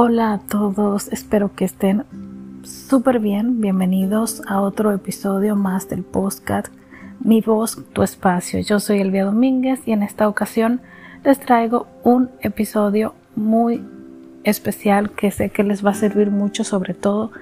Hola 0.00 0.32
a 0.34 0.38
todos, 0.38 1.08
espero 1.08 1.56
que 1.56 1.64
estén 1.64 2.04
súper 2.62 3.18
bien. 3.18 3.60
Bienvenidos 3.60 4.42
a 4.46 4.60
otro 4.60 4.92
episodio 4.92 5.56
más 5.56 5.88
del 5.88 6.04
podcast 6.04 6.68
Mi 7.18 7.40
voz, 7.40 7.84
tu 7.92 8.04
espacio. 8.04 8.60
Yo 8.60 8.78
soy 8.78 9.00
Elvia 9.00 9.24
Domínguez 9.24 9.80
y 9.86 9.90
en 9.90 10.04
esta 10.04 10.28
ocasión 10.28 10.80
les 11.24 11.40
traigo 11.40 11.88
un 12.04 12.30
episodio 12.42 13.16
muy 13.34 13.84
especial 14.44 15.10
que 15.10 15.32
sé 15.32 15.50
que 15.50 15.64
les 15.64 15.84
va 15.84 15.90
a 15.90 15.94
servir 15.94 16.30
mucho, 16.30 16.62
sobre 16.62 16.94
todo 16.94 17.32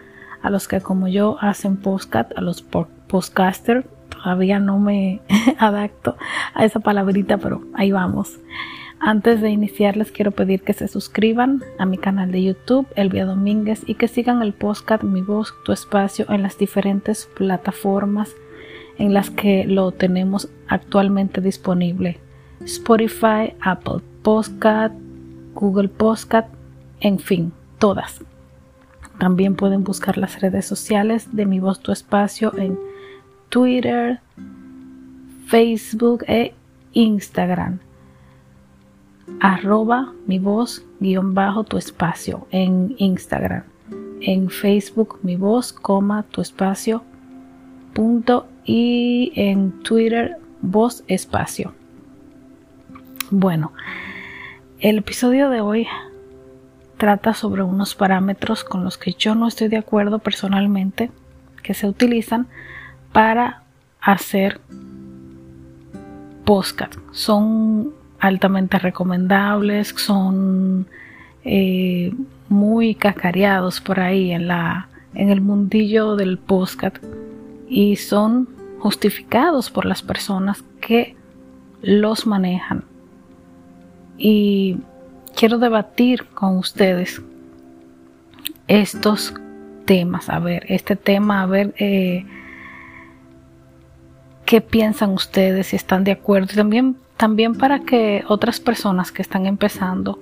a 0.40 0.48
los 0.48 0.66
que 0.66 0.80
como 0.80 1.08
yo 1.08 1.36
hacen 1.42 1.76
podcast, 1.76 2.32
a 2.38 2.40
los 2.40 2.62
podcasters. 2.62 3.84
Todavía 4.08 4.60
no 4.60 4.78
me 4.78 5.20
adapto 5.58 6.16
a 6.54 6.64
esa 6.64 6.80
palabrita, 6.80 7.36
pero 7.36 7.60
ahí 7.74 7.92
vamos. 7.92 8.40
Antes 8.98 9.42
de 9.42 9.50
iniciar 9.50 9.96
les 9.96 10.10
quiero 10.10 10.30
pedir 10.30 10.62
que 10.62 10.72
se 10.72 10.88
suscriban 10.88 11.62
a 11.78 11.84
mi 11.84 11.98
canal 11.98 12.32
de 12.32 12.42
YouTube, 12.42 12.86
Elvia 12.96 13.26
Domínguez, 13.26 13.82
y 13.86 13.94
que 13.94 14.08
sigan 14.08 14.42
el 14.42 14.54
podcast 14.54 15.02
Mi 15.02 15.20
Voz, 15.20 15.54
Tu 15.64 15.72
Espacio 15.72 16.24
en 16.30 16.42
las 16.42 16.56
diferentes 16.58 17.28
plataformas 17.36 18.34
en 18.98 19.12
las 19.12 19.28
que 19.28 19.64
lo 19.66 19.92
tenemos 19.92 20.48
actualmente 20.66 21.42
disponible. 21.42 22.18
Spotify, 22.60 23.52
Apple 23.60 24.00
Podcast, 24.22 24.94
Google 25.54 25.88
Podcast, 25.88 26.48
en 27.00 27.18
fin, 27.18 27.52
todas. 27.78 28.24
También 29.18 29.56
pueden 29.56 29.84
buscar 29.84 30.16
las 30.16 30.40
redes 30.40 30.64
sociales 30.64 31.36
de 31.36 31.44
Mi 31.44 31.60
Voz, 31.60 31.80
Tu 31.80 31.92
Espacio 31.92 32.56
en 32.56 32.78
Twitter, 33.50 34.20
Facebook 35.46 36.24
e 36.26 36.54
Instagram 36.92 37.78
arroba 39.40 40.12
mi 40.26 40.38
voz 40.38 40.84
guion 41.00 41.34
bajo 41.34 41.64
tu 41.64 41.76
espacio 41.76 42.46
en 42.50 42.94
Instagram, 42.98 43.64
en 44.20 44.50
Facebook 44.50 45.18
mi 45.22 45.36
voz 45.36 45.72
coma 45.72 46.22
tu 46.24 46.40
espacio 46.40 47.02
punto 47.92 48.46
y 48.64 49.32
en 49.36 49.82
Twitter 49.82 50.36
voz 50.60 51.02
espacio. 51.08 51.72
Bueno, 53.30 53.72
el 54.80 54.98
episodio 54.98 55.48
de 55.50 55.60
hoy 55.60 55.86
trata 56.98 57.34
sobre 57.34 57.62
unos 57.62 57.94
parámetros 57.94 58.64
con 58.64 58.84
los 58.84 58.98
que 58.98 59.12
yo 59.12 59.34
no 59.34 59.48
estoy 59.48 59.68
de 59.68 59.78
acuerdo 59.78 60.18
personalmente 60.18 61.10
que 61.62 61.74
se 61.74 61.88
utilizan 61.88 62.46
para 63.12 63.62
hacer 64.00 64.60
podcast. 66.44 66.94
Son 67.10 67.94
altamente 68.18 68.78
recomendables, 68.78 69.88
son 69.88 70.86
eh, 71.44 72.12
muy 72.48 72.94
cacareados 72.94 73.80
por 73.80 74.00
ahí 74.00 74.32
en, 74.32 74.48
la, 74.48 74.88
en 75.14 75.30
el 75.30 75.40
mundillo 75.40 76.16
del 76.16 76.38
podcast 76.38 76.96
y 77.68 77.96
son 77.96 78.48
justificados 78.78 79.70
por 79.70 79.84
las 79.84 80.02
personas 80.02 80.62
que 80.80 81.16
los 81.82 82.26
manejan. 82.26 82.84
Y 84.18 84.78
quiero 85.34 85.58
debatir 85.58 86.24
con 86.26 86.56
ustedes 86.58 87.22
estos 88.66 89.34
temas, 89.84 90.28
a 90.28 90.38
ver, 90.38 90.64
este 90.68 90.96
tema, 90.96 91.42
a 91.42 91.46
ver 91.46 91.74
eh, 91.78 92.24
qué 94.44 94.60
piensan 94.60 95.10
ustedes, 95.10 95.68
si 95.68 95.76
están 95.76 96.04
de 96.04 96.12
acuerdo. 96.12 96.54
También 96.54 96.96
también 97.16 97.54
para 97.54 97.80
que 97.80 98.24
otras 98.28 98.60
personas 98.60 99.12
que 99.12 99.22
están 99.22 99.46
empezando 99.46 100.18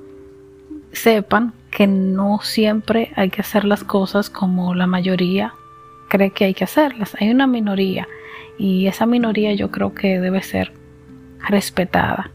sepan 0.93 1.53
que 1.71 1.87
no 1.87 2.39
siempre 2.43 3.13
hay 3.17 3.31
que 3.31 3.41
hacer 3.41 3.65
las 3.65 3.83
cosas 3.83 4.31
como 4.31 4.75
la 4.75 4.87
mayoría 4.87 5.55
cree 6.09 6.31
que 6.31 6.45
hay 6.45 6.55
que 6.55 6.65
hacerlas. 6.65 7.17
Hay 7.21 7.31
una 7.31 7.47
minoría 7.47 8.07
y 8.59 8.87
esa 8.87 9.07
minoría 9.07 9.53
yo 9.55 9.71
creo 9.71 9.95
que 9.95 10.21
debe 10.21 10.43
ser 10.43 10.73
respetada. 11.49 12.31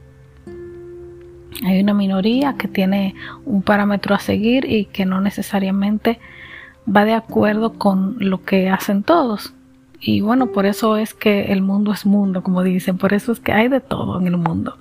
Hay 1.65 1.79
una 1.81 1.93
minoría 1.93 2.55
que 2.57 2.67
tiene 2.67 3.15
un 3.45 3.61
parámetro 3.61 4.15
a 4.15 4.19
seguir 4.19 4.65
y 4.65 4.85
que 4.85 5.05
no 5.05 5.21
necesariamente 5.21 6.19
va 6.93 7.05
de 7.05 7.13
acuerdo 7.13 7.73
con 7.73 8.17
lo 8.19 8.43
que 8.43 8.69
hacen 8.69 9.03
todos. 9.03 9.53
Y 9.99 10.21
bueno, 10.21 10.47
por 10.51 10.65
eso 10.65 10.97
es 10.97 11.13
que 11.13 11.51
el 11.51 11.61
mundo 11.61 11.91
es 11.91 12.05
mundo, 12.05 12.41
como 12.41 12.63
dicen, 12.63 12.97
por 12.97 13.13
eso 13.13 13.31
es 13.31 13.39
que 13.39 13.51
hay 13.51 13.67
de 13.67 13.81
todo 13.81 14.19
en 14.19 14.27
el 14.27 14.37
mundo. 14.37 14.77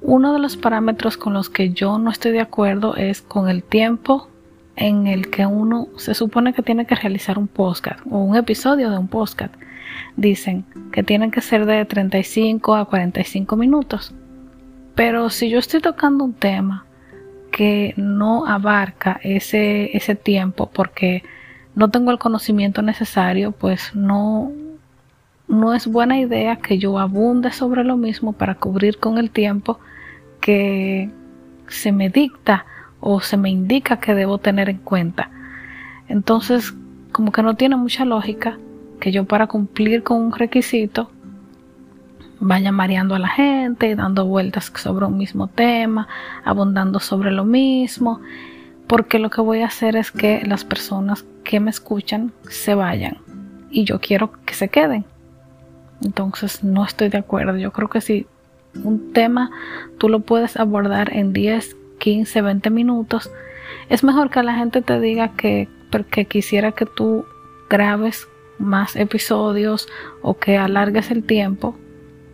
Uno 0.00 0.32
de 0.32 0.38
los 0.38 0.56
parámetros 0.56 1.16
con 1.16 1.32
los 1.32 1.48
que 1.48 1.70
yo 1.70 1.98
no 1.98 2.10
estoy 2.10 2.32
de 2.32 2.40
acuerdo 2.40 2.94
es 2.94 3.22
con 3.22 3.48
el 3.48 3.62
tiempo 3.62 4.28
en 4.76 5.06
el 5.06 5.30
que 5.30 5.46
uno 5.46 5.88
se 5.96 6.14
supone 6.14 6.52
que 6.52 6.62
tiene 6.62 6.86
que 6.86 6.94
realizar 6.94 7.38
un 7.38 7.48
podcast 7.48 8.00
o 8.10 8.18
un 8.18 8.36
episodio 8.36 8.90
de 8.90 8.98
un 8.98 9.08
podcast. 9.08 9.54
Dicen 10.16 10.64
que 10.92 11.02
tienen 11.02 11.30
que 11.30 11.40
ser 11.40 11.66
de 11.66 11.84
35 11.84 12.74
a 12.74 12.84
45 12.84 13.56
minutos. 13.56 14.14
Pero 14.94 15.30
si 15.30 15.48
yo 15.48 15.58
estoy 15.58 15.80
tocando 15.80 16.24
un 16.24 16.34
tema 16.34 16.86
que 17.50 17.94
no 17.96 18.46
abarca 18.46 19.20
ese, 19.22 19.96
ese 19.96 20.14
tiempo 20.14 20.70
porque 20.72 21.22
no 21.74 21.90
tengo 21.90 22.10
el 22.10 22.18
conocimiento 22.18 22.82
necesario, 22.82 23.52
pues 23.52 23.94
no, 23.94 24.52
no 25.48 25.74
es 25.74 25.86
buena 25.86 26.18
idea 26.18 26.56
que 26.56 26.78
yo 26.78 26.98
abunde 26.98 27.52
sobre 27.52 27.84
lo 27.84 27.96
mismo 27.96 28.32
para 28.32 28.54
cubrir 28.54 28.98
con 28.98 29.18
el 29.18 29.30
tiempo 29.30 29.78
que 30.40 31.10
se 31.68 31.92
me 31.92 32.10
dicta 32.10 32.66
o 33.00 33.20
se 33.20 33.36
me 33.36 33.50
indica 33.50 33.98
que 33.98 34.14
debo 34.14 34.38
tener 34.38 34.68
en 34.68 34.78
cuenta. 34.78 35.30
Entonces, 36.08 36.74
como 37.12 37.32
que 37.32 37.42
no 37.42 37.54
tiene 37.54 37.76
mucha 37.76 38.04
lógica 38.04 38.58
que 39.00 39.12
yo 39.12 39.24
para 39.24 39.46
cumplir 39.46 40.02
con 40.02 40.20
un 40.20 40.32
requisito 40.32 41.10
vaya 42.40 42.72
mareando 42.72 43.14
a 43.14 43.18
la 43.18 43.28
gente 43.28 43.94
dando 43.94 44.26
vueltas 44.26 44.72
sobre 44.76 45.06
un 45.06 45.16
mismo 45.16 45.48
tema, 45.48 46.08
abundando 46.44 47.00
sobre 47.00 47.30
lo 47.30 47.44
mismo 47.44 48.20
porque 48.86 49.18
lo 49.18 49.30
que 49.30 49.40
voy 49.40 49.60
a 49.60 49.66
hacer 49.66 49.96
es 49.96 50.10
que 50.10 50.42
las 50.44 50.64
personas 50.64 51.24
que 51.42 51.60
me 51.60 51.70
escuchan 51.70 52.32
se 52.48 52.74
vayan 52.74 53.18
y 53.70 53.84
yo 53.84 54.00
quiero 54.00 54.32
que 54.44 54.54
se 54.54 54.68
queden. 54.68 55.04
Entonces 56.02 56.62
no 56.62 56.84
estoy 56.84 57.08
de 57.08 57.18
acuerdo. 57.18 57.56
Yo 57.56 57.72
creo 57.72 57.88
que 57.88 58.00
si 58.00 58.26
un 58.82 59.12
tema 59.12 59.50
tú 59.98 60.08
lo 60.08 60.20
puedes 60.20 60.56
abordar 60.56 61.14
en 61.14 61.32
10, 61.32 61.76
15, 61.98 62.42
20 62.42 62.70
minutos, 62.70 63.30
es 63.88 64.04
mejor 64.04 64.30
que 64.30 64.42
la 64.42 64.54
gente 64.54 64.82
te 64.82 65.00
diga 65.00 65.28
que, 65.36 65.68
porque 65.90 66.24
quisiera 66.26 66.72
que 66.72 66.86
tú 66.86 67.24
grabes 67.70 68.28
más 68.58 68.96
episodios 68.96 69.88
o 70.22 70.38
que 70.38 70.56
alargues 70.56 71.10
el 71.10 71.24
tiempo 71.24 71.76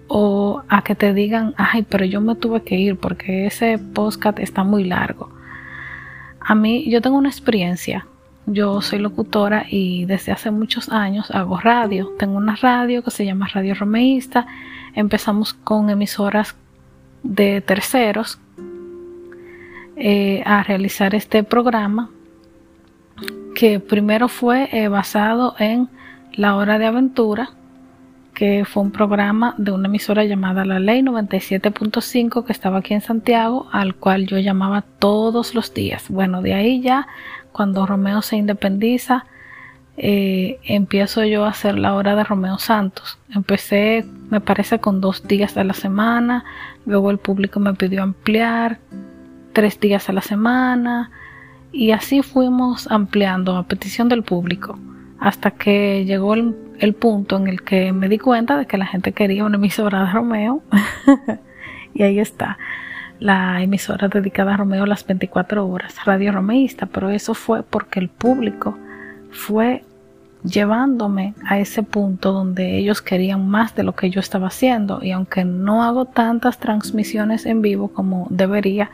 o 0.09 0.63
a 0.69 0.83
que 0.83 0.95
te 0.95 1.15
digan, 1.15 1.55
ay, 1.57 1.87
pero 1.89 2.05
yo 2.05 2.21
me 2.21 2.35
tuve 2.35 2.63
que 2.63 2.75
ir 2.75 2.97
porque 2.97 3.47
ese 3.47 3.79
podcast 3.79 4.39
está 4.41 4.65
muy 4.65 4.85
largo. 4.85 5.31
A 6.41 6.55
mí, 6.55 6.91
yo 6.91 7.01
tengo 7.01 7.17
una 7.17 7.29
experiencia. 7.29 8.07
Yo 8.47 8.81
soy 8.81 8.99
locutora 8.99 9.67
y 9.69 10.07
desde 10.07 10.33
hace 10.33 10.51
muchos 10.51 10.89
años 10.89 11.31
hago 11.31 11.59
radio. 11.59 12.13
Tengo 12.19 12.37
una 12.37 12.57
radio 12.57 13.03
que 13.03 13.11
se 13.11 13.25
llama 13.25 13.49
Radio 13.53 13.75
Romeísta. 13.75 14.47
Empezamos 14.95 15.55
con 15.55 15.91
emisoras 15.91 16.57
de 17.23 17.61
terceros 17.61 18.41
eh, 19.97 20.43
a 20.47 20.63
realizar 20.63 21.15
este 21.15 21.45
programa 21.45 22.11
que 23.55 23.79
primero 23.79 24.29
fue 24.29 24.69
eh, 24.73 24.89
basado 24.89 25.55
en 25.59 25.89
La 26.33 26.57
Hora 26.57 26.79
de 26.79 26.87
Aventura 26.87 27.51
que 28.41 28.65
fue 28.65 28.83
un 28.83 28.91
programa 28.91 29.55
de 29.59 29.71
una 29.71 29.87
emisora 29.87 30.25
llamada 30.25 30.65
La 30.65 30.79
Ley 30.79 31.03
97.5 31.03 32.47
que 32.47 32.53
estaba 32.53 32.79
aquí 32.79 32.95
en 32.95 33.03
Santiago, 33.03 33.69
al 33.71 33.95
cual 33.95 34.27
yo 34.27 34.39
llamaba 34.39 34.81
todos 34.81 35.55
los 35.55 35.75
días. 35.75 36.07
Bueno, 36.09 36.41
de 36.41 36.55
ahí 36.55 36.81
ya, 36.81 37.07
cuando 37.53 37.85
Romeo 37.85 38.23
se 38.23 38.37
independiza, 38.37 39.27
eh, 39.99 40.59
empiezo 40.65 41.23
yo 41.27 41.45
a 41.45 41.51
hacer 41.51 41.79
la 41.79 41.93
hora 41.93 42.17
de 42.17 42.25
Romeo 42.25 42.57
Santos. 42.57 43.19
Empecé, 43.29 44.07
me 44.31 44.41
parece, 44.41 44.79
con 44.79 45.03
dos 45.03 45.29
días 45.29 45.59
a 45.59 45.65
la 45.65 45.75
semana, 45.75 46.47
luego 46.87 47.11
el 47.11 47.19
público 47.19 47.61
me 47.61 47.75
pidió 47.75 48.03
ampliar, 48.03 48.79
tres 49.53 49.79
días 49.79 50.09
a 50.09 50.15
la 50.15 50.23
semana, 50.23 51.11
y 51.73 51.91
así 51.91 52.23
fuimos 52.23 52.91
ampliando 52.91 53.59
a 53.59 53.65
petición 53.65 54.09
del 54.09 54.23
público 54.23 54.79
hasta 55.21 55.51
que 55.51 56.05
llegó 56.05 56.35
el, 56.35 56.95
punto 56.95 57.37
en 57.37 57.47
el 57.47 57.63
que 57.63 57.93
me 57.93 58.09
di 58.09 58.19
cuenta 58.19 58.57
de 58.57 58.67
que 58.67 58.79
la 58.79 58.87
gente 58.87 59.13
quería 59.13 59.45
una 59.45 59.57
emisora 59.57 60.07
de 60.07 60.13
Romeo. 60.13 60.63
Y 61.93 62.05
ahí 62.05 62.21
está 62.21 62.57
la 63.19 63.61
emisora 63.63 64.09
dedicada 64.09 64.55
a 64.55 64.57
Romeo 64.57 64.87
las 64.87 65.05
24 65.05 65.67
horas, 65.67 65.97
Radio 66.05 66.33
Romeísta, 66.33 66.87
pero 66.87 67.11
eso 67.11 67.35
fue 67.35 67.63
porque 67.63 68.01
el 68.01 68.09
público 68.09 68.79
fue 69.31 69.85
llevándome 70.43 71.35
a 71.45 71.59
ese 71.59 71.83
punto 71.83 72.33
donde 72.33 72.79
ellos 72.79 73.03
querían 73.03 73.49
más 73.49 73.75
de 73.75 73.83
lo 73.83 73.95
que 73.95 74.09
yo 74.09 74.21
estaba 74.21 74.47
haciendo. 74.47 75.01
Y 75.03 75.11
aunque 75.11 75.45
no 75.45 75.83
hago 75.83 76.07
tantas 76.07 76.59
transmisiones 76.59 77.45
en 77.45 77.61
vivo 77.61 77.89
como 77.89 78.27
debería, 78.31 78.91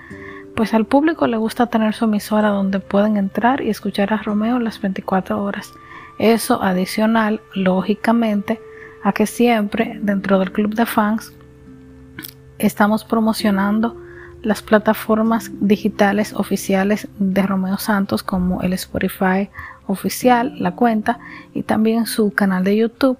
pues 0.56 0.75
al 0.75 0.87
público 0.87 1.26
le 1.26 1.37
gusta 1.37 1.67
tener 1.67 1.94
su 1.94 2.06
emisora 2.06 2.49
donde 2.49 2.81
pueden 2.81 3.17
entrar 3.17 3.61
y 3.61 3.70
escuchar 3.70 4.12
a 4.12 4.17
Romeo 4.17 4.58
las 4.58 4.81
24 4.81 5.40
horas. 5.40 5.73
Eso 6.18 6.62
adicional, 6.62 7.40
lógicamente, 7.54 8.60
a 9.02 9.12
que 9.12 9.26
siempre 9.26 9.98
dentro 10.02 10.38
del 10.38 10.52
club 10.52 10.74
de 10.74 10.86
fans 10.86 11.32
estamos 12.58 13.04
promocionando 13.04 13.96
las 14.42 14.62
plataformas 14.62 15.50
digitales 15.60 16.32
oficiales 16.32 17.08
de 17.18 17.42
Romeo 17.42 17.78
Santos 17.78 18.22
como 18.22 18.62
el 18.62 18.72
Spotify 18.72 19.50
oficial, 19.86 20.54
la 20.58 20.72
cuenta 20.74 21.18
y 21.54 21.62
también 21.62 22.06
su 22.06 22.32
canal 22.32 22.64
de 22.64 22.76
YouTube, 22.76 23.18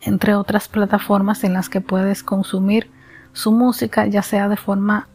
entre 0.00 0.34
otras 0.34 0.68
plataformas 0.68 1.44
en 1.44 1.52
las 1.52 1.68
que 1.68 1.80
puedes 1.80 2.22
consumir 2.22 2.90
su 3.32 3.52
música 3.52 4.06
ya 4.06 4.22
sea 4.22 4.48
de 4.48 4.56
forma 4.56 5.08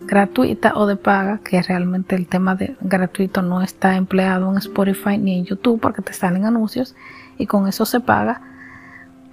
gratuita 0.00 0.72
o 0.74 0.86
de 0.86 0.96
paga, 0.96 1.38
que 1.38 1.62
realmente 1.62 2.16
el 2.16 2.26
tema 2.26 2.54
de 2.54 2.76
gratuito 2.80 3.42
no 3.42 3.62
está 3.62 3.96
empleado 3.96 4.50
en 4.50 4.58
Spotify 4.58 5.18
ni 5.18 5.38
en 5.38 5.44
YouTube 5.44 5.80
porque 5.80 6.02
te 6.02 6.12
salen 6.12 6.44
anuncios 6.46 6.96
y 7.38 7.46
con 7.46 7.68
eso 7.68 7.84
se 7.86 8.00
paga, 8.00 8.40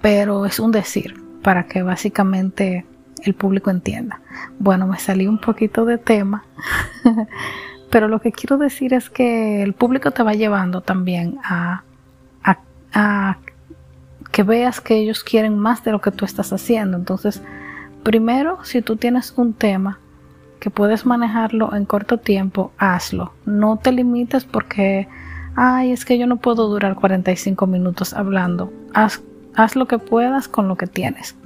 pero 0.00 0.46
es 0.46 0.60
un 0.60 0.72
decir 0.72 1.22
para 1.42 1.66
que 1.66 1.82
básicamente 1.82 2.86
el 3.24 3.34
público 3.34 3.70
entienda. 3.70 4.20
Bueno, 4.58 4.86
me 4.86 4.98
salí 4.98 5.26
un 5.26 5.38
poquito 5.38 5.84
de 5.84 5.98
tema, 5.98 6.44
pero 7.90 8.08
lo 8.08 8.20
que 8.20 8.32
quiero 8.32 8.58
decir 8.58 8.94
es 8.94 9.10
que 9.10 9.62
el 9.62 9.72
público 9.72 10.10
te 10.10 10.22
va 10.22 10.34
llevando 10.34 10.82
también 10.82 11.38
a, 11.44 11.82
a, 12.92 13.38
que 14.30 14.42
veas 14.42 14.80
que 14.80 14.96
ellos 14.96 15.24
quieren 15.24 15.58
más 15.58 15.84
de 15.84 15.92
lo 15.92 16.00
que 16.00 16.10
tú 16.10 16.24
estás 16.24 16.52
haciendo. 16.52 16.96
Entonces, 16.96 17.42
primero, 18.02 18.58
si 18.64 18.82
tú 18.82 18.96
tienes 18.96 19.32
un 19.36 19.52
tema, 19.52 19.98
que 20.58 20.70
puedes 20.70 21.06
manejarlo 21.06 21.74
en 21.74 21.84
corto 21.84 22.18
tiempo, 22.18 22.72
hazlo. 22.78 23.32
No 23.44 23.76
te 23.76 23.92
limites 23.92 24.44
porque, 24.44 25.08
ay, 25.54 25.92
es 25.92 26.04
que 26.04 26.18
yo 26.18 26.26
no 26.26 26.36
puedo 26.36 26.68
durar 26.68 26.96
45 26.96 27.66
minutos 27.66 28.12
hablando. 28.12 28.72
Haz, 28.94 29.22
haz 29.54 29.76
lo 29.76 29.86
que 29.86 29.98
puedas 29.98 30.48
con 30.48 30.68
lo 30.68 30.76
que 30.76 30.86
tienes. 30.86 31.36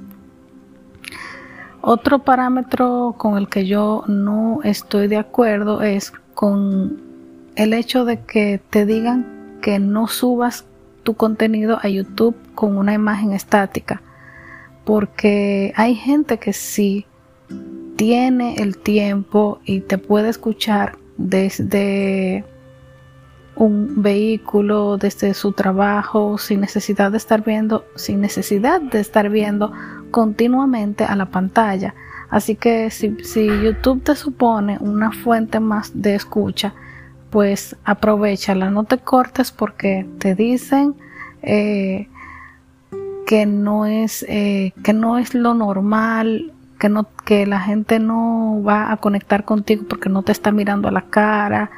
Otro 1.81 2.19
parámetro 2.19 3.15
con 3.17 3.37
el 3.37 3.49
que 3.49 3.65
yo 3.65 4.03
no 4.07 4.61
estoy 4.63 5.07
de 5.07 5.17
acuerdo 5.17 5.81
es 5.81 6.13
con 6.33 7.01
el 7.55 7.73
hecho 7.73 8.05
de 8.05 8.21
que 8.21 8.61
te 8.69 8.85
digan 8.85 9.59
que 9.61 9.79
no 9.79 10.07
subas 10.07 10.65
tu 11.03 11.15
contenido 11.15 11.79
a 11.83 11.89
YouTube 11.89 12.35
con 12.55 12.77
una 12.77 12.93
imagen 12.93 13.33
estática. 13.33 14.01
Porque 14.85 15.73
hay 15.75 15.95
gente 15.95 16.39
que 16.39 16.53
sí 16.53 17.05
tiene 17.95 18.55
el 18.55 18.77
tiempo 18.77 19.59
y 19.65 19.81
te 19.81 19.97
puede 19.97 20.29
escuchar 20.29 20.97
desde 21.17 22.43
un 23.55 24.01
vehículo, 24.01 24.97
desde 24.97 25.33
su 25.33 25.51
trabajo, 25.51 26.37
sin 26.37 26.61
necesidad 26.61 27.11
de 27.11 27.17
estar 27.17 27.43
viendo, 27.43 27.85
sin 27.95 28.21
necesidad 28.21 28.81
de 28.81 28.99
estar 28.99 29.29
viendo 29.29 29.71
continuamente 30.11 31.03
a 31.03 31.15
la 31.15 31.27
pantalla. 31.27 31.93
Así 32.29 32.55
que 32.55 32.89
si, 32.89 33.15
YouTube 33.45 34.03
te 34.03 34.15
supone 34.15 34.77
una 34.79 35.11
fuente 35.11 35.59
más 35.59 35.91
de 35.93 36.15
escucha, 36.15 36.73
pues 37.29 37.75
aprovechala, 37.83 38.71
no 38.71 38.85
te 38.85 38.97
cortes 38.97 39.51
porque 39.51 40.07
te 40.17 40.33
dicen 40.33 40.95
eh, 41.43 42.07
que 43.27 43.45
no 43.45 43.85
es 43.85 44.25
eh, 44.27 44.73
que 44.83 44.93
no 44.93 45.17
es 45.19 45.33
lo 45.33 45.53
normal 45.53 46.53
que, 46.79 46.89
no, 46.89 47.07
que 47.25 47.45
la 47.45 47.59
gente 47.59 47.99
no 47.99 48.61
va 48.63 48.91
a 48.91 48.97
conectar 48.97 49.45
contigo 49.45 49.85
porque 49.87 50.09
no 50.09 50.23
te 50.23 50.31
está 50.31 50.51
mirando 50.51 50.87
a 50.87 50.91
la 50.91 51.03
cara, 51.03 51.71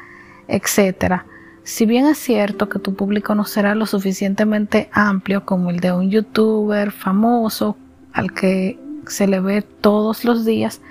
etcétera. 0.47 1.25
Si 1.63 1.85
bien 1.85 2.05
es 2.05 2.17
cierto 2.19 2.69
que 2.69 2.79
tu 2.79 2.95
público 2.95 3.33
no 3.33 3.43
será 3.45 3.73
lo 3.73 3.85
suficientemente 3.85 4.89
amplio 4.91 5.45
como 5.45 5.71
el 5.71 5.79
de 5.79 5.91
un 5.91 6.11
youtuber 6.11 6.91
famoso 6.91 7.75
al 8.13 8.33
que 8.33 8.79
se 9.07 9.27
le 9.27 9.39
ve 9.39 9.61
todos 9.61 10.25
los 10.25 10.45
días, 10.45 10.81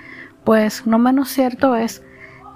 pues 0.43 0.85
no 0.85 0.99
menos 0.99 1.29
cierto 1.29 1.75
es 1.75 2.03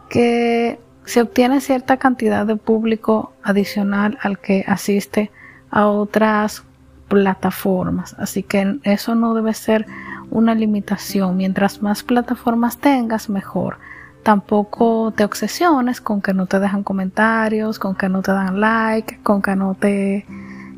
que 0.10 0.80
se 1.06 1.22
obtiene 1.22 1.62
cierta 1.62 1.98
cantidad 1.98 2.46
de 2.46 2.56
público 2.56 3.34
adicional 3.42 4.18
al 4.22 4.38
que 4.40 4.64
asiste 4.68 5.32
a 5.72 5.88
otras 5.88 6.64
plataformas. 7.08 8.16
Así 8.20 8.44
que 8.44 8.80
eso 8.84 9.16
no 9.16 9.34
debe 9.34 9.54
ser 9.54 9.86
una 10.32 10.56
limitación. 10.56 11.38
Mientras 11.38 11.82
más 11.82 12.04
plataformas 12.04 12.78
tengas, 12.78 13.30
mejor. 13.30 13.78
Tampoco 14.24 15.14
te 15.16 15.24
obsesiones 15.24 16.02
con 16.02 16.22
que 16.22 16.34
no 16.34 16.46
te 16.46 16.60
dejan 16.60 16.84
comentarios, 16.84 17.80
con 17.80 17.96
que 17.96 18.10
no 18.10 18.22
te 18.22 18.32
dan 18.32 18.60
like, 18.60 19.20
con 19.24 19.42
que 19.42 19.56
no 19.56 19.76
te 19.76 20.26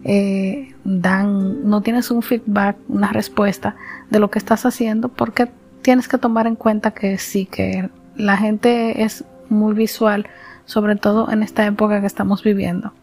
eh, 0.03 0.75
dan, 0.83 1.67
no 1.67 1.81
tienes 1.81 2.11
un 2.11 2.21
feedback, 2.21 2.77
una 2.87 3.11
respuesta 3.11 3.75
de 4.09 4.19
lo 4.19 4.29
que 4.29 4.39
estás 4.39 4.65
haciendo, 4.65 5.09
porque 5.09 5.49
tienes 5.81 6.07
que 6.07 6.17
tomar 6.17 6.47
en 6.47 6.55
cuenta 6.55 6.91
que 6.91 7.17
sí, 7.17 7.45
que 7.45 7.89
la 8.15 8.37
gente 8.37 9.03
es 9.03 9.25
muy 9.49 9.73
visual, 9.73 10.27
sobre 10.65 10.95
todo 10.95 11.31
en 11.31 11.41
esta 11.43 11.65
época 11.65 11.99
que 11.99 12.07
estamos 12.07 12.43
viviendo 12.43 12.93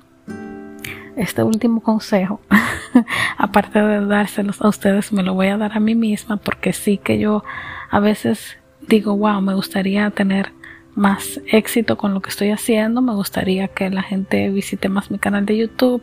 este 1.18 1.42
último 1.42 1.82
consejo, 1.82 2.40
aparte 3.36 3.80
de 3.80 4.06
dárselos 4.06 4.62
a 4.62 4.68
ustedes, 4.68 5.12
me 5.12 5.22
lo 5.22 5.34
voy 5.34 5.48
a 5.48 5.56
dar 5.56 5.72
a 5.72 5.80
mí 5.80 5.94
misma 5.94 6.36
porque 6.36 6.72
sí 6.72 6.98
que 6.98 7.18
yo 7.18 7.44
a 7.90 8.00
veces 8.00 8.56
digo, 8.86 9.16
wow, 9.16 9.40
me 9.40 9.54
gustaría 9.54 10.10
tener 10.10 10.52
más 10.94 11.40
éxito 11.46 11.96
con 11.96 12.14
lo 12.14 12.20
que 12.20 12.30
estoy 12.30 12.50
haciendo, 12.50 13.02
me 13.02 13.14
gustaría 13.14 13.68
que 13.68 13.90
la 13.90 14.02
gente 14.02 14.48
visite 14.50 14.88
más 14.88 15.10
mi 15.10 15.18
canal 15.18 15.46
de 15.46 15.56
YouTube 15.56 16.02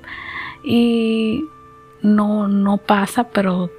y 0.63 1.43
no, 2.01 2.47
no 2.47 2.77
pasa, 2.77 3.25
pero 3.29 3.69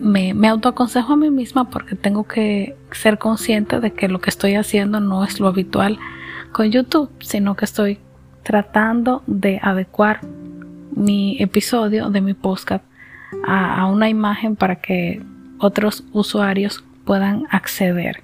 me, 0.00 0.34
me 0.34 0.48
autoaconsejo 0.48 1.14
a 1.14 1.16
mí 1.16 1.30
misma 1.30 1.70
porque 1.70 1.96
tengo 1.96 2.24
que 2.24 2.76
ser 2.92 3.18
consciente 3.18 3.80
de 3.80 3.92
que 3.92 4.08
lo 4.08 4.20
que 4.20 4.30
estoy 4.30 4.54
haciendo 4.54 5.00
no 5.00 5.24
es 5.24 5.40
lo 5.40 5.48
habitual 5.48 5.98
con 6.52 6.70
YouTube, 6.70 7.10
sino 7.20 7.56
que 7.56 7.64
estoy 7.64 7.98
tratando 8.42 9.22
de 9.26 9.60
adecuar 9.62 10.20
mi 10.94 11.36
episodio 11.40 12.10
de 12.10 12.20
mi 12.20 12.34
podcast 12.34 12.84
a, 13.46 13.86
una 13.86 14.08
imagen 14.08 14.56
para 14.56 14.76
que 14.76 15.22
otros 15.58 16.04
usuarios 16.12 16.84
puedan 17.04 17.46
acceder. 17.50 18.22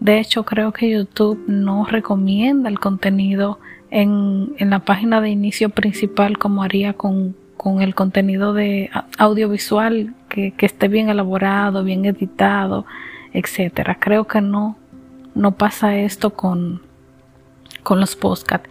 De 0.00 0.18
hecho, 0.18 0.44
creo 0.44 0.72
que 0.72 0.90
YouTube 0.90 1.42
no 1.46 1.84
recomienda 1.86 2.68
el 2.68 2.78
contenido 2.78 3.58
en, 3.90 4.54
la 4.58 4.80
página 4.80 5.20
de 5.20 5.30
inicio 5.30 5.70
principal 5.70 6.38
como 6.38 6.62
haría 6.62 6.94
con, 6.94 7.36
el 7.80 7.94
contenido 7.94 8.52
de 8.52 8.90
audiovisual 9.18 10.14
que, 10.28 10.52
que, 10.52 10.66
esté 10.66 10.88
bien 10.88 11.08
elaborado, 11.08 11.82
bien 11.82 12.04
editado, 12.04 12.84
etcétera. 13.32 13.96
Creo 13.98 14.26
que 14.26 14.42
no, 14.42 14.76
no 15.34 15.52
pasa 15.52 15.96
esto 15.96 16.30
con, 16.30 16.82
con 17.82 18.00
los 18.00 18.16
podcasts. 18.16 18.68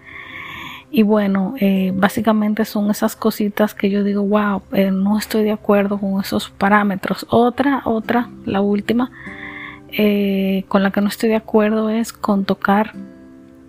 Y 0.96 1.02
bueno, 1.02 1.56
eh, 1.60 1.92
básicamente 1.96 2.66
son 2.66 2.92
esas 2.92 3.16
cositas 3.16 3.74
que 3.74 3.90
yo 3.90 4.04
digo, 4.04 4.22
wow, 4.22 4.62
eh, 4.74 4.92
no 4.92 5.18
estoy 5.18 5.42
de 5.42 5.52
acuerdo 5.52 5.98
con 5.98 6.22
esos 6.22 6.52
parámetros. 6.52 7.26
Otra, 7.32 7.82
otra, 7.86 8.30
la 8.46 8.62
última, 8.62 9.10
eh, 9.90 10.66
con 10.68 10.84
la 10.84 10.92
que 10.92 11.02
no 11.02 11.08
estoy 11.08 11.30
de 11.30 11.36
acuerdo 11.36 11.90
es 11.90 12.14
con 12.14 12.46
tocar 12.46 12.92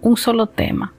un 0.02 0.19
solo 0.19 0.49
tema. 0.49 0.93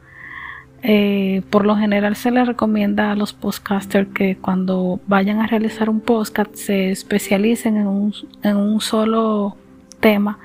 por 1.52 1.66
lo 1.66 1.76
general 1.76 2.16
se 2.16 2.32
les 2.32 2.48
recomienda 2.48 3.12
a 3.12 3.16
los 3.16 3.34
podcasters 3.34 4.10
que 4.14 4.36
cuando 4.36 5.00
vayan 5.08 5.42
a 5.42 5.48
realizar 5.48 5.90
un 5.92 6.00
podcast 6.00 6.56
se 6.56 6.90
especialicen 6.90 7.78
en 7.78 7.88
un, 7.88 8.14
en 8.42 8.58
un 8.58 8.82
solo 8.82 9.58
tema 10.00 10.40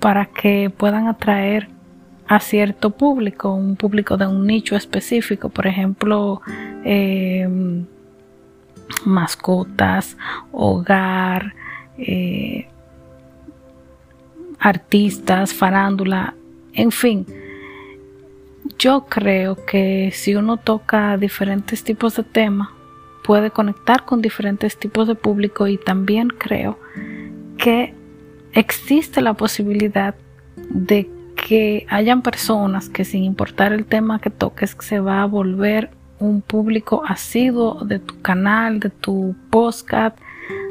para 0.00 0.26
que 0.26 0.70
puedan 0.76 1.06
atraer 1.06 1.73
a 2.26 2.40
cierto 2.40 2.90
público, 2.90 3.52
un 3.52 3.76
público 3.76 4.16
de 4.16 4.26
un 4.26 4.46
nicho 4.46 4.76
específico, 4.76 5.48
por 5.48 5.66
ejemplo, 5.66 6.40
eh, 6.84 7.48
mascotas, 9.04 10.16
hogar, 10.52 11.54
eh, 11.98 12.66
artistas, 14.58 15.52
farándula, 15.52 16.34
en 16.72 16.90
fin. 16.90 17.26
Yo 18.78 19.06
creo 19.06 19.56
que 19.66 20.10
si 20.12 20.34
uno 20.34 20.56
toca 20.56 21.16
diferentes 21.16 21.84
tipos 21.84 22.16
de 22.16 22.24
temas, 22.24 22.68
puede 23.22 23.50
conectar 23.50 24.04
con 24.04 24.20
diferentes 24.20 24.78
tipos 24.78 25.08
de 25.08 25.14
público 25.14 25.66
y 25.66 25.78
también 25.78 26.28
creo 26.28 26.78
que 27.56 27.94
existe 28.52 29.20
la 29.20 29.34
posibilidad 29.34 30.14
de 30.70 31.10
que 31.46 31.86
hayan 31.90 32.22
personas 32.22 32.88
que 32.88 33.04
sin 33.04 33.22
importar 33.22 33.72
el 33.72 33.84
tema 33.84 34.20
que 34.20 34.30
toques 34.30 34.76
se 34.80 34.98
va 34.98 35.22
a 35.22 35.26
volver 35.26 35.90
un 36.18 36.40
público 36.40 37.02
asiduo 37.06 37.84
de 37.84 37.98
tu 37.98 38.14
canal, 38.22 38.80
de 38.80 38.90
tu 38.90 39.34
podcast, 39.50 40.16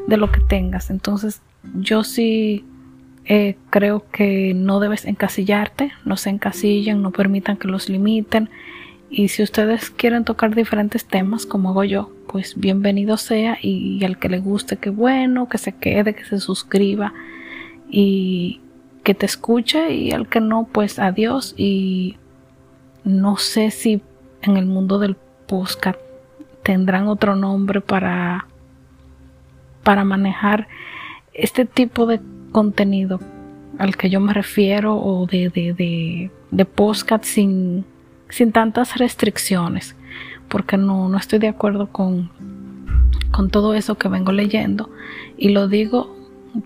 de 0.08 0.16
lo 0.16 0.26
que 0.32 0.40
tengas. 0.40 0.90
Entonces 0.90 1.40
yo 1.88 2.02
sí 2.04 2.64
Eh, 3.26 3.56
creo 3.70 4.04
que 4.12 4.52
no 4.54 4.80
debes 4.80 5.06
encasillarte, 5.06 5.92
no 6.04 6.16
se 6.18 6.28
encasillen, 6.28 7.00
no 7.00 7.10
permitan 7.10 7.56
que 7.56 7.68
los 7.68 7.88
limiten. 7.88 8.50
Y 9.08 9.28
si 9.28 9.42
ustedes 9.42 9.88
quieren 9.88 10.24
tocar 10.24 10.54
diferentes 10.54 11.06
temas, 11.06 11.46
como 11.46 11.70
hago 11.70 11.84
yo, 11.84 12.10
pues 12.30 12.54
bienvenido 12.54 13.16
sea. 13.16 13.56
Y, 13.62 13.96
y 13.98 14.04
al 14.04 14.18
que 14.18 14.28
le 14.28 14.40
guste, 14.40 14.76
que 14.76 14.90
bueno, 14.90 15.48
que 15.48 15.56
se 15.56 15.72
quede, 15.72 16.12
que 16.14 16.24
se 16.26 16.38
suscriba 16.38 17.14
y 17.88 18.60
que 19.04 19.14
te 19.14 19.26
escuche. 19.26 19.94
Y 19.94 20.10
al 20.10 20.28
que 20.28 20.40
no, 20.40 20.66
pues 20.72 20.98
adiós. 20.98 21.54
Y 21.56 22.16
no 23.04 23.36
sé 23.36 23.70
si 23.70 24.02
en 24.42 24.56
el 24.56 24.66
mundo 24.66 24.98
del 24.98 25.16
podcast 25.46 25.98
tendrán 26.64 27.06
otro 27.06 27.36
nombre 27.36 27.80
para, 27.80 28.46
para 29.84 30.04
manejar 30.04 30.66
este 31.32 31.64
tipo 31.64 32.06
de 32.06 32.20
contenido 32.50 33.20
al 33.78 33.96
que 33.96 34.08
yo 34.08 34.20
me 34.20 34.32
refiero 34.32 34.96
o 34.96 35.26
de, 35.26 35.50
de, 35.50 36.30
de, 36.50 37.20
sin, 37.22 37.84
sin 38.28 38.52
tantas 38.52 38.96
restricciones 38.96 39.96
porque 40.48 40.76
no, 40.76 41.08
no 41.08 41.18
estoy 41.18 41.38
de 41.38 41.48
acuerdo 41.48 41.88
con, 41.88 42.30
con 43.30 43.50
todo 43.50 43.74
eso 43.74 43.96
que 43.96 44.08
vengo 44.08 44.32
leyendo 44.32 44.90
y 45.36 45.50
lo 45.50 45.68
digo 45.68 46.16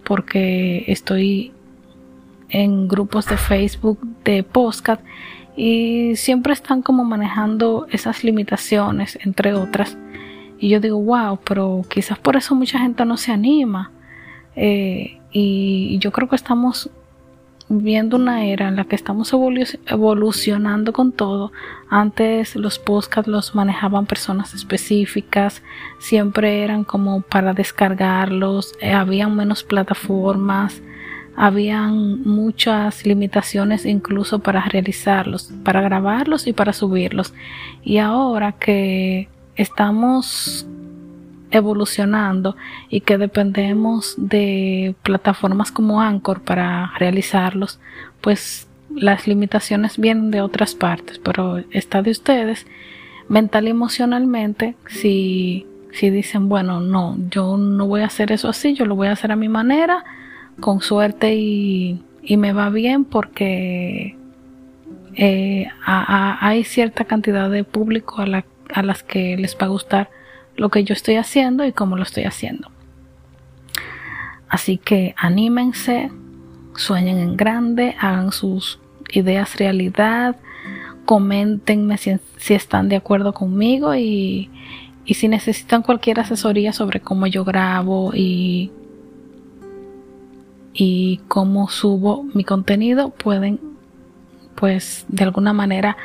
porque 0.04 0.84
estoy 0.88 1.52
en 2.48 2.88
grupos 2.88 3.26
de 3.26 3.36
Facebook 3.36 3.98
de 4.24 4.42
podcast 4.42 5.02
y 5.56 6.16
siempre 6.16 6.52
están 6.52 6.82
como 6.82 7.04
manejando 7.04 7.86
esas 7.90 8.24
limitaciones 8.24 9.18
entre 9.24 9.54
otras 9.54 9.98
y 10.58 10.68
yo 10.68 10.80
digo 10.80 11.00
wow 11.00 11.38
pero 11.44 11.84
quizás 11.88 12.18
por 12.18 12.36
eso 12.36 12.54
mucha 12.54 12.78
gente 12.78 13.04
no 13.04 13.16
se 13.16 13.32
anima 13.32 13.90
eh, 14.56 15.20
y 15.30 15.98
yo 15.98 16.10
creo 16.10 16.28
que 16.28 16.36
estamos 16.36 16.90
viendo 17.68 18.16
una 18.16 18.44
era 18.44 18.68
en 18.68 18.76
la 18.76 18.84
que 18.84 18.96
estamos 18.96 19.32
evolucionando 19.32 20.92
con 20.92 21.12
todo. 21.12 21.52
Antes 21.90 22.56
los 22.56 22.78
podcasts 22.78 23.30
los 23.30 23.54
manejaban 23.54 24.06
personas 24.06 24.54
específicas, 24.54 25.62
siempre 25.98 26.64
eran 26.64 26.84
como 26.84 27.20
para 27.20 27.52
descargarlos, 27.52 28.74
eh, 28.80 28.92
habían 28.92 29.36
menos 29.36 29.64
plataformas, 29.64 30.82
habían 31.38 32.24
muchas 32.24 33.06
limitaciones 33.06 33.86
incluso 33.86 34.40
para 34.40 34.62
realizarlos, 34.62 35.52
para 35.62 35.80
grabarlos 35.80 36.48
y 36.48 36.52
para 36.52 36.72
subirlos. 36.72 37.32
Y 37.84 37.98
ahora 37.98 38.52
que 38.52 39.28
estamos 39.54 40.66
evolucionando 41.52 42.56
y 42.90 43.02
que 43.02 43.18
dependemos 43.18 44.16
de 44.18 44.96
plataformas 45.04 45.70
como 45.70 46.00
Anchor 46.00 46.42
para 46.42 46.92
realizarlos, 46.98 47.78
pues 48.20 48.66
las 48.90 49.28
limitaciones 49.28 49.96
vienen 49.96 50.32
de 50.32 50.40
otras 50.40 50.74
partes, 50.74 51.20
pero 51.20 51.62
está 51.70 52.02
de 52.02 52.10
ustedes 52.10 52.66
mental 53.28 53.68
y 53.68 53.70
emocionalmente 53.70 54.74
si, 54.88 55.68
si 55.92 56.10
dicen, 56.10 56.48
bueno, 56.48 56.80
no, 56.80 57.16
yo 57.30 57.56
no 57.56 57.86
voy 57.86 58.00
a 58.00 58.06
hacer 58.06 58.32
eso 58.32 58.48
así, 58.48 58.74
yo 58.74 58.86
lo 58.86 58.96
voy 58.96 59.06
a 59.06 59.12
hacer 59.12 59.30
a 59.30 59.36
mi 59.36 59.48
manera, 59.48 60.04
con 60.60 60.80
suerte 60.80 61.34
y, 61.34 62.02
y 62.22 62.36
me 62.36 62.52
va 62.52 62.70
bien 62.70 63.04
porque 63.04 64.16
eh, 65.14 65.68
hay 65.84 66.64
cierta 66.64 67.04
cantidad 67.04 67.50
de 67.50 67.64
público 67.64 68.20
a, 68.20 68.26
la, 68.26 68.44
a 68.72 68.82
las 68.82 69.02
que 69.02 69.36
les 69.36 69.56
va 69.56 69.66
a 69.66 69.70
gustar 69.70 70.10
lo 70.56 70.68
que 70.68 70.84
yo 70.84 70.92
estoy 70.92 71.16
haciendo 71.16 71.64
y 71.64 71.72
cómo 71.72 71.96
lo 71.96 72.02
estoy 72.02 72.24
haciendo. 72.24 72.70
Así 74.48 74.78
que 74.78 75.14
anímense, 75.16 76.10
sueñen 76.76 77.18
en 77.18 77.36
grande, 77.36 77.96
hagan 77.98 78.32
sus 78.32 78.78
ideas 79.10 79.56
realidad, 79.56 80.36
coméntenme 81.04 81.96
si, 81.96 82.18
están 82.54 82.88
de 82.88 82.96
acuerdo 82.96 83.32
conmigo 83.32 83.94
y, 83.94 84.50
y 85.04 85.14
si 85.14 85.28
necesitan 85.28 85.82
cualquier 85.82 86.20
asesoría 86.20 86.72
sobre 86.72 87.00
cómo 87.00 87.26
yo 87.26 87.44
grabo 87.44 88.12
y, 88.14 88.70
y 90.80 91.20
cómo 91.26 91.68
subo 91.68 92.22
mi 92.34 92.44
contenido, 92.44 93.10
pueden 93.10 93.58
pues 94.54 95.06
de 95.08 95.24
alguna 95.24 95.52
manera 95.52 95.96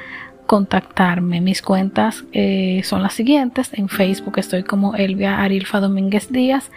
contactarme. 0.48 1.42
Mis 1.42 1.62
cuentas 1.62 2.24
eh, 2.32 2.82
son 2.84 3.04
las 3.04 3.14
siguientes. 3.14 3.70
En 3.74 3.88
Facebook 3.88 4.34
estoy 4.38 4.64
como 4.64 4.96
Elvia 4.96 5.42
Arilfa 5.42 5.80
Domínguez 5.80 6.32
Díaz. 6.32 6.72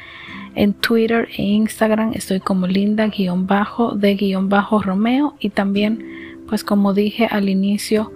En 0.54 0.74
Twitter 0.74 1.26
e 1.38 1.42
Instagram 1.42 2.12
estoy 2.14 2.40
como 2.40 2.66
Linda-de-Romeo. 2.66 5.34
Y 5.40 5.48
también, 5.50 6.04
pues 6.48 6.64
como 6.64 6.92
dije 6.92 7.28
al 7.30 7.48
inicio, 7.48 8.12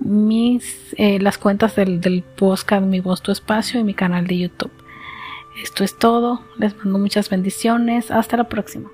mis, 0.00 0.94
eh, 0.98 1.20
las 1.20 1.38
cuentas 1.38 1.74
del, 1.74 2.02
del 2.02 2.22
podcast 2.22 2.84
Mi 2.84 3.00
Voz 3.00 3.22
Tu 3.22 3.32
Espacio 3.32 3.80
y 3.80 3.84
mi 3.84 3.94
canal 3.94 4.26
de 4.26 4.40
YouTube. 4.40 4.81
Esto 5.56 5.84
es 5.84 5.94
todo. 5.94 6.42
Les 6.56 6.76
mando 6.76 6.98
muchas 6.98 7.28
bendiciones. 7.30 8.10
Hasta 8.10 8.36
la 8.36 8.48
próxima. 8.48 8.90